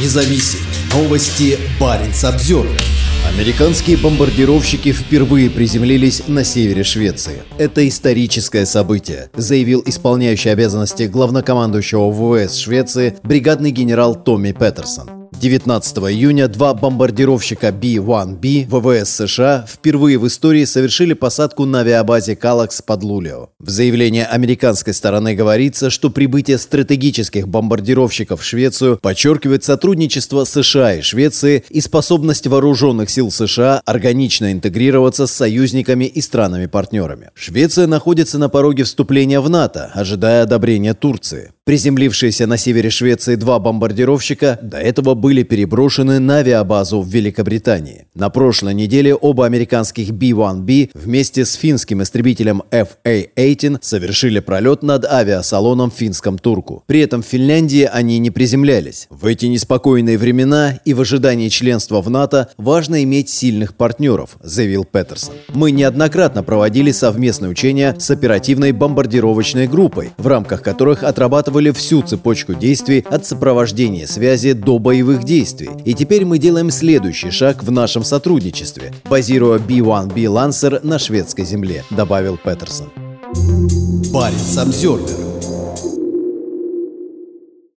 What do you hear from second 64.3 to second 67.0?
заявил Петерсон. Мы неоднократно проводили